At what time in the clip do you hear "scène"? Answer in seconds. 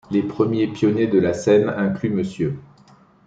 1.35-1.69